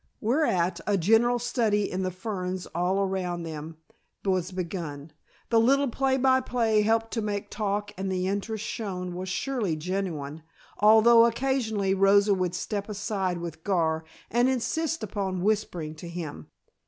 [0.19, 3.77] Whereat a general study in the ferns all around them
[4.25, 5.11] was begun.
[5.51, 10.41] The little by play helped to make talk and the interest shown was surely genuine,
[10.79, 16.47] although occasionally Rosa would step aside with Gar and insist upon whispering to him.